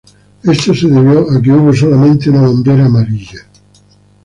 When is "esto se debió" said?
0.43-1.29